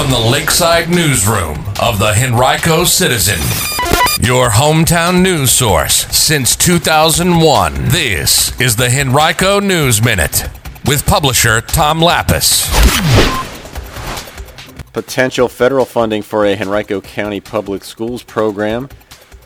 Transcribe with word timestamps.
from 0.00 0.10
the 0.10 0.30
Lakeside 0.30 0.88
Newsroom 0.88 1.58
of 1.78 1.98
the 1.98 2.14
Henrico 2.16 2.84
Citizen, 2.84 3.38
your 4.26 4.48
hometown 4.48 5.20
news 5.20 5.50
source 5.50 6.06
since 6.06 6.56
2001. 6.56 7.74
This 7.88 8.58
is 8.58 8.76
the 8.76 8.88
Henrico 8.88 9.60
News 9.60 10.02
Minute 10.02 10.48
with 10.86 11.04
publisher 11.04 11.60
Tom 11.60 12.00
Lappas. 12.00 12.66
Potential 14.94 15.48
federal 15.48 15.84
funding 15.84 16.22
for 16.22 16.46
a 16.46 16.56
Henrico 16.58 17.02
County 17.02 17.40
Public 17.40 17.84
Schools 17.84 18.22
program 18.22 18.88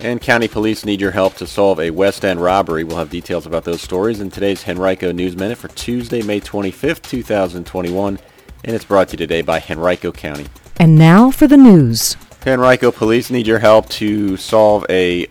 and 0.00 0.18
county 0.18 0.48
police 0.48 0.82
need 0.82 1.02
your 1.02 1.10
help 1.10 1.34
to 1.34 1.46
solve 1.46 1.78
a 1.78 1.90
West 1.90 2.24
End 2.24 2.40
robbery. 2.40 2.84
We'll 2.84 2.96
have 2.96 3.10
details 3.10 3.44
about 3.44 3.64
those 3.64 3.82
stories 3.82 4.18
in 4.18 4.30
today's 4.30 4.66
Henrico 4.66 5.12
News 5.12 5.36
Minute 5.36 5.58
for 5.58 5.68
Tuesday, 5.68 6.22
May 6.22 6.40
25th, 6.40 7.02
2021, 7.02 8.18
and 8.64 8.74
it's 8.74 8.84
brought 8.84 9.08
to 9.08 9.12
you 9.12 9.18
today 9.18 9.42
by 9.42 9.62
Henrico 9.68 10.12
County. 10.12 10.46
And 10.78 10.96
now 10.96 11.30
for 11.30 11.46
the 11.46 11.56
news. 11.56 12.16
Henrico 12.46 12.90
police 12.90 13.30
need 13.30 13.46
your 13.46 13.58
help 13.58 13.88
to 13.90 14.36
solve 14.36 14.86
a 14.88 15.26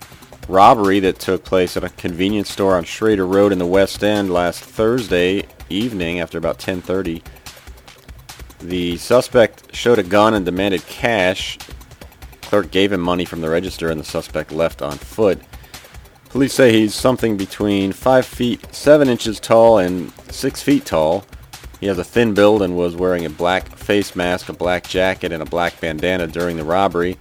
robbery 0.48 1.00
that 1.00 1.18
took 1.18 1.44
place 1.44 1.76
at 1.76 1.84
a 1.84 1.90
convenience 1.90 2.50
store 2.50 2.76
on 2.76 2.84
Schrader 2.84 3.26
Road 3.26 3.52
in 3.52 3.58
the 3.58 3.66
West 3.66 4.02
End 4.02 4.32
last 4.32 4.60
Thursday 4.60 5.46
evening 5.68 6.20
after 6.20 6.38
about 6.38 6.58
10:30. 6.58 7.22
The 8.60 8.96
suspect 8.96 9.74
showed 9.74 9.98
a 9.98 10.02
gun 10.02 10.34
and 10.34 10.44
demanded 10.44 10.86
cash 10.86 11.58
clerk 12.48 12.70
gave 12.70 12.92
him 12.92 13.00
money 13.00 13.26
from 13.26 13.42
the 13.42 13.50
register 13.50 13.90
and 13.90 14.00
the 14.00 14.04
suspect 14.04 14.50
left 14.52 14.80
on 14.80 14.96
foot. 14.96 15.38
Police 16.30 16.54
say 16.54 16.72
he's 16.72 16.94
something 16.94 17.36
between 17.36 17.92
5 17.92 18.24
feet 18.26 18.74
7 18.74 19.08
inches 19.08 19.38
tall 19.38 19.78
and 19.78 20.12
6 20.30 20.62
feet 20.62 20.86
tall. 20.86 21.24
He 21.80 21.86
has 21.86 21.98
a 21.98 22.04
thin 22.04 22.34
build 22.34 22.62
and 22.62 22.76
was 22.76 22.96
wearing 22.96 23.24
a 23.24 23.30
black 23.30 23.68
face 23.76 24.16
mask, 24.16 24.48
a 24.48 24.52
black 24.52 24.88
jacket, 24.88 25.30
and 25.32 25.42
a 25.42 25.46
black 25.46 25.80
bandana 25.80 26.26
during 26.26 26.56
the 26.56 26.64
robbery. 26.64 27.16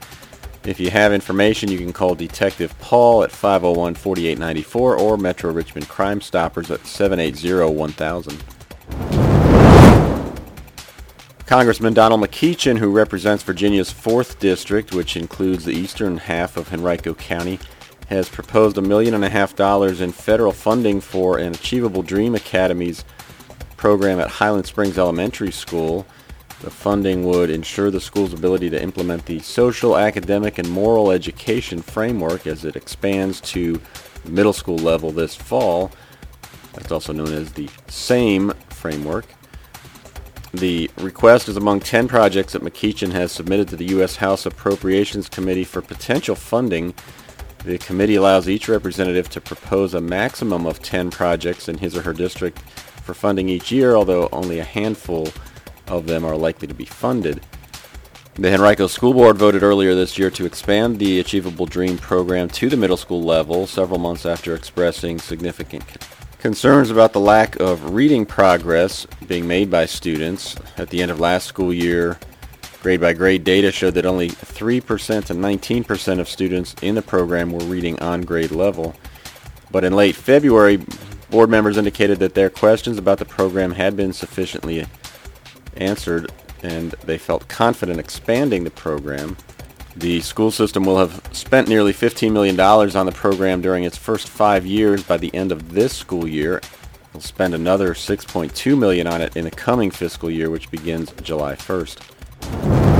If 0.63 0.80
you 0.80 0.89
have 0.89 1.14
information, 1.14 1.72
you 1.72 1.77
can 1.77 1.94
call 1.94 2.16
Detective 2.16 2.77
Paul 2.80 3.23
at 3.23 3.30
501-4894 3.30 4.75
or 4.75 5.17
Metro 5.17 5.52
Richmond 5.52 5.88
Crime 5.88 6.19
Stoppers 6.22 6.72
at 6.72 6.81
780-1000. 6.81 8.41
Congressman 11.45 11.94
Donald 11.94 12.19
McEachin, 12.19 12.77
who 12.80 12.92
represents 12.92 13.44
Virginia's 13.44 13.94
4th 13.94 14.39
District, 14.39 14.94
which 14.94 15.16
includes 15.16 15.64
the 15.64 15.71
eastern 15.71 16.17
half 16.17 16.58
of 16.58 16.73
Henrico 16.73 17.14
County, 17.14 17.59
has 18.08 18.27
proposed 18.27 18.77
a 18.77 18.81
million 18.81 19.14
and 19.14 19.23
a 19.23 19.30
half 19.30 19.55
dollars 19.55 20.02
in 20.02 20.11
federal 20.11 20.52
funding 20.52 20.99
for 20.99 21.38
an 21.38 21.53
Achievable 21.53 22.02
Dream 22.02 22.36
Academies 22.36 23.05
program 23.78 24.20
at 24.20 24.28
Highland 24.28 24.66
Springs 24.66 24.97
Elementary 24.97 25.52
School. 25.52 26.06
The 26.61 26.72
funding 26.72 27.23
would 27.25 27.52
ensure 27.52 27.92
the 27.92 28.02
school's 28.02 28.33
ability 28.33 28.72
to 28.72 28.81
implement 28.81 29.28
the 29.28 29.39
social, 29.39 29.95
academic, 29.95 30.58
and 30.58 30.70
moral 30.70 31.11
education 31.11 31.83
framework 31.83 32.48
as 32.48 32.66
it 32.66 32.75
expands 32.75 33.39
to 33.42 33.80
middle 34.25 34.53
school 34.53 34.78
level 34.78 35.11
this 35.11 35.36
fall. 35.36 35.92
That's 36.73 36.92
also 36.92 37.14
known 37.14 37.31
as 37.31 37.53
the 37.53 37.70
SAME 37.88 38.53
framework. 38.70 39.25
The 40.53 40.89
request 40.98 41.48
is 41.48 41.58
among 41.58 41.81
10 41.81 42.08
projects 42.08 42.53
that 42.53 42.64
McEachin 42.64 43.11
has 43.11 43.31
submitted 43.31 43.67
to 43.70 43.75
the 43.75 43.86
U.S. 43.89 44.16
House 44.16 44.45
Appropriations 44.45 45.30
Committee 45.30 45.64
for 45.64 45.81
potential 45.81 46.36
funding. 46.36 46.95
The 47.64 47.78
committee 47.78 48.16
allows 48.16 48.50
each 48.50 48.67
representative 48.67 49.30
to 49.31 49.42
propose 49.42 49.94
a 49.94 50.02
maximum 50.02 50.66
of 50.66 50.81
10 50.81 51.11
projects 51.11 51.67
in 51.67 51.78
his 51.78 51.95
or 51.95 52.02
her 52.02 52.14
district 52.14 52.59
for 53.08 53.13
funding 53.13 53.47
each 53.47 53.72
year, 53.72 53.95
although 53.95 54.27
only 54.33 54.59
a 54.59 54.66
handful 54.66 55.30
of 55.88 56.05
them 56.08 56.25
are 56.25 56.36
likely 56.36 56.67
to 56.67 56.73
be 56.73 56.83
funded. 56.83 57.41
The 58.36 58.53
Henrico 58.53 58.88
School 58.88 59.14
Board 59.14 59.38
voted 59.38 59.64
earlier 59.64 59.95
this 59.95 60.19
year 60.19 60.30
to 60.31 60.45
expand 60.45 60.99
the 60.99 61.22
Achievable 61.22 61.66
Dream 61.66 61.97
program 61.97 62.49
to 62.49 62.67
the 62.67 62.75
middle 62.75 62.97
school 62.97 63.23
level, 63.23 63.66
several 63.66 63.97
months 63.97 64.25
after 64.25 64.53
expressing 64.53 65.20
significant 65.20 65.83
Concerns 66.39 66.92
about 66.92 67.14
the 67.14 67.20
lack 67.20 67.55
of 67.59 67.95
reading 67.95 68.26
progress 68.26 69.08
being 69.26 69.48
made 69.48 69.71
by 69.71 69.86
students 69.86 70.55
at 70.77 70.89
the 70.89 71.02
end 71.02 71.09
of 71.09 71.20
last 71.20 71.48
school 71.48 71.73
year, 71.73 72.20
grade 72.83 73.02
by 73.02 73.14
grade 73.14 73.43
data 73.43 73.71
showed 73.71 73.95
that 73.95 74.05
only 74.05 74.30
3% 74.30 75.26
to 75.26 75.33
19% 75.33 76.20
of 76.20 76.30
students 76.30 76.76
in 76.83 76.93
the 76.93 77.02
program 77.02 77.52
were 77.52 77.65
reading 77.65 77.98
on 77.99 78.21
grade 78.21 78.52
level. 78.52 78.93
But 79.71 79.83
in 79.83 79.93
late 79.93 80.15
February, 80.15 80.77
board 81.30 81.49
members 81.49 81.77
indicated 81.77 82.20
that 82.20 82.33
their 82.33 82.49
questions 82.49 82.98
about 82.98 83.17
the 83.20 83.26
program 83.26 83.71
had 83.71 83.95
been 83.95 84.14
sufficiently 84.14 84.86
answered 85.76 86.32
and 86.64 86.92
they 87.04 87.17
felt 87.17 87.48
confident 87.48 87.99
expanding 87.99 88.64
the 88.64 88.71
program. 88.71 89.38
The 89.95 90.21
school 90.21 90.52
system 90.52 90.83
will 90.83 90.98
have 90.98 91.21
spent 91.32 91.67
nearly 91.67 91.93
$15 91.93 92.32
million 92.32 92.60
on 92.60 93.05
the 93.05 93.11
program 93.11 93.61
during 93.61 93.83
its 93.83 93.98
first 93.98 94.30
five 94.30 94.65
years 94.65 95.04
by 95.04 95.17
the 95.17 95.33
end 95.33 95.52
of 95.52 95.73
this 95.73 95.95
school 95.95 96.27
year. 96.27 96.61
They'll 97.14 97.21
spend 97.21 97.55
another 97.55 97.94
6.2 97.94 98.77
million 98.77 99.08
on 99.08 99.21
it 99.21 99.36
in 99.36 99.44
the 99.44 99.52
coming 99.52 99.92
fiscal 99.92 100.30
year, 100.30 100.49
which 100.49 100.70
begins 100.70 101.11
July 101.23 101.55
1st. 101.55 102.98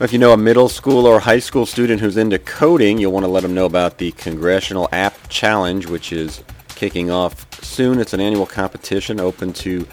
If 0.00 0.12
you 0.12 0.18
know 0.18 0.32
a 0.32 0.36
middle 0.36 0.68
school 0.68 1.06
or 1.06 1.20
high 1.20 1.38
school 1.38 1.64
student 1.64 2.00
who's 2.00 2.16
into 2.16 2.40
coding, 2.40 2.98
you'll 2.98 3.12
want 3.12 3.24
to 3.24 3.30
let 3.30 3.44
them 3.44 3.54
know 3.54 3.66
about 3.66 3.98
the 3.98 4.10
Congressional 4.12 4.88
App 4.90 5.14
Challenge, 5.34 5.86
which 5.86 6.12
is 6.12 6.42
kicking 6.68 7.10
off 7.10 7.62
soon. 7.62 7.98
It's 7.98 8.14
an 8.14 8.20
annual 8.20 8.46
competition 8.46 9.20
open 9.20 9.52
to 9.54 9.86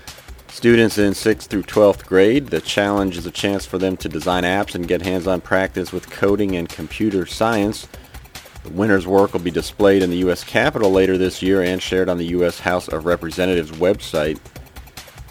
Students 0.52 0.97
in 0.97 1.13
6th 1.13 1.47
through 1.47 1.63
12th 1.63 2.06
grade, 2.06 2.47
the 2.47 2.59
challenge 2.59 3.18
is 3.18 3.25
a 3.25 3.31
chance 3.31 3.66
for 3.66 3.78
them 3.78 3.96
to 3.97 4.09
design 4.09 4.44
apps 4.44 4.75
and 4.75 4.85
get 4.85 5.01
hands-on 5.01 5.40
practice 5.40 5.94
with 5.94 6.09
coding 6.09 6.57
and 6.57 6.68
computer 6.68 7.25
science. 7.25 7.88
The 8.63 8.72
winner's 8.72 9.07
work 9.07 9.31
will 9.31 9.40
be 9.40 9.50
displayed 9.50 10.03
in 10.03 10.09
the 10.09 10.18
U.S. 10.18 10.44
Capitol 10.44 10.91
later 10.91 11.18
this 11.18 11.41
year 11.41 11.63
and 11.63 11.81
shared 11.81 12.09
on 12.09 12.18
the 12.18 12.25
U.S. 12.25 12.59
House 12.59 12.90
of 12.90 13.06
Representatives 13.06 13.72
website. 13.72 14.41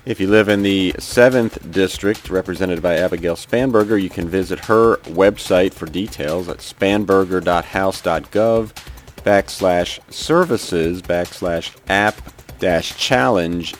If 0.06 0.18
you 0.18 0.28
live 0.28 0.48
in 0.48 0.62
the 0.62 0.94
7th 0.94 1.70
District, 1.70 2.30
represented 2.30 2.80
by 2.80 2.96
Abigail 2.96 3.36
Spanberger, 3.36 4.00
you 4.00 4.08
can 4.08 4.26
visit 4.26 4.60
her 4.60 4.96
website 5.04 5.74
for 5.74 5.84
details 5.84 6.48
at 6.48 6.56
spanberger.house.gov 6.58 8.79
backslash 9.24 10.00
services 10.12 11.02
backslash 11.02 11.76
app 11.88 12.20
challenge.htm. 12.60 13.70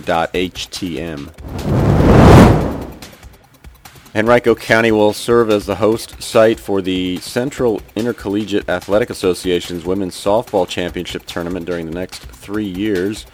Henrico 4.12 4.56
County 4.56 4.90
will 4.90 5.12
serve 5.12 5.50
as 5.50 5.66
the 5.66 5.76
host 5.76 6.20
site 6.20 6.58
for 6.58 6.82
the 6.82 7.18
Central 7.18 7.80
Intercollegiate 7.94 8.68
Athletic 8.68 9.08
Association's 9.08 9.84
Women's 9.84 10.16
Softball 10.16 10.66
Championship 10.66 11.26
Tournament 11.26 11.64
during 11.64 11.86
the 11.86 11.92
next 11.92 12.22
three 12.22 12.66
years. 12.66 13.24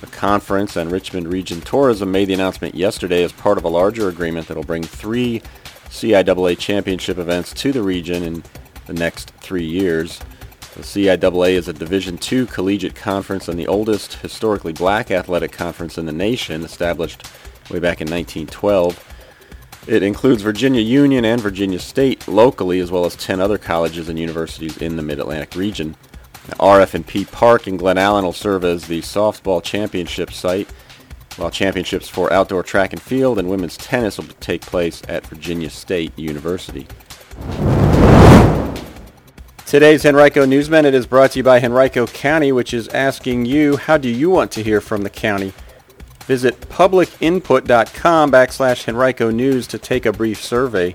The 0.00 0.08
conference 0.08 0.74
and 0.76 0.90
Richmond 0.90 1.28
Region 1.28 1.60
Tourism 1.60 2.10
made 2.10 2.26
the 2.26 2.34
announcement 2.34 2.74
yesterday 2.74 3.22
as 3.22 3.30
part 3.30 3.58
of 3.58 3.64
a 3.64 3.68
larger 3.68 4.08
agreement 4.08 4.48
that 4.48 4.56
will 4.56 4.64
bring 4.64 4.82
three 4.82 5.40
CIAA 5.88 6.58
championship 6.58 7.18
events 7.18 7.52
to 7.54 7.70
the 7.70 7.82
region 7.82 8.24
in 8.24 8.42
the 8.86 8.94
next 8.94 9.30
three 9.36 9.66
years. 9.66 10.20
The 10.78 10.84
CIAA 10.84 11.54
is 11.54 11.66
a 11.66 11.72
Division 11.72 12.20
II 12.30 12.46
collegiate 12.46 12.94
conference 12.94 13.48
and 13.48 13.58
the 13.58 13.66
oldest 13.66 14.14
historically 14.14 14.72
black 14.72 15.10
athletic 15.10 15.50
conference 15.50 15.98
in 15.98 16.06
the 16.06 16.12
nation, 16.12 16.62
established 16.62 17.24
way 17.68 17.80
back 17.80 18.00
in 18.00 18.08
1912. 18.08 19.04
It 19.88 20.04
includes 20.04 20.42
Virginia 20.42 20.80
Union 20.80 21.24
and 21.24 21.40
Virginia 21.40 21.80
State 21.80 22.28
locally, 22.28 22.78
as 22.78 22.92
well 22.92 23.04
as 23.04 23.16
10 23.16 23.40
other 23.40 23.58
colleges 23.58 24.08
and 24.08 24.20
universities 24.20 24.76
in 24.76 24.94
the 24.94 25.02
Mid-Atlantic 25.02 25.56
region. 25.56 25.96
RF&P 26.60 27.24
Park 27.24 27.66
in 27.66 27.76
Glen 27.76 27.98
Allen 27.98 28.24
will 28.24 28.32
serve 28.32 28.62
as 28.62 28.86
the 28.86 29.00
softball 29.00 29.60
championship 29.60 30.32
site, 30.32 30.70
while 31.38 31.50
championships 31.50 32.08
for 32.08 32.32
outdoor 32.32 32.62
track 32.62 32.92
and 32.92 33.02
field 33.02 33.40
and 33.40 33.50
women's 33.50 33.76
tennis 33.76 34.16
will 34.16 34.26
take 34.38 34.60
place 34.60 35.02
at 35.08 35.26
Virginia 35.26 35.70
State 35.70 36.16
University. 36.16 36.86
Today's 39.68 40.06
Henrico 40.06 40.46
News 40.46 40.70
Minute 40.70 40.94
is 40.94 41.06
brought 41.06 41.32
to 41.32 41.40
you 41.40 41.42
by 41.42 41.60
Henrico 41.60 42.06
County, 42.06 42.52
which 42.52 42.72
is 42.72 42.88
asking 42.88 43.44
you, 43.44 43.76
how 43.76 43.98
do 43.98 44.08
you 44.08 44.30
want 44.30 44.50
to 44.52 44.62
hear 44.62 44.80
from 44.80 45.02
the 45.02 45.10
county? 45.10 45.52
Visit 46.24 46.58
publicinput.com 46.70 48.32
backslash 48.32 48.88
Henrico 48.88 49.30
News 49.30 49.66
to 49.66 49.76
take 49.76 50.06
a 50.06 50.12
brief 50.12 50.42
survey. 50.42 50.94